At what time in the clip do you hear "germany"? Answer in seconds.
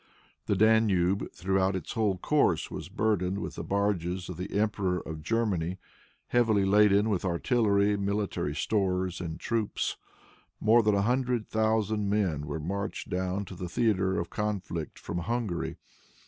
5.21-5.77